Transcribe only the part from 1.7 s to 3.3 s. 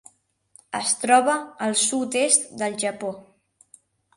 sud-est del Japó.